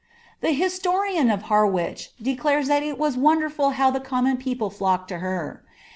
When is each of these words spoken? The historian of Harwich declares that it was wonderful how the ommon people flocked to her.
The 0.39 0.49
historian 0.53 1.29
of 1.29 1.43
Harwich 1.43 2.09
declares 2.19 2.67
that 2.69 2.81
it 2.81 2.97
was 2.97 3.17
wonderful 3.17 3.69
how 3.77 3.91
the 3.91 4.01
ommon 4.01 4.37
people 4.39 4.71
flocked 4.71 5.09
to 5.09 5.19
her. 5.19 5.63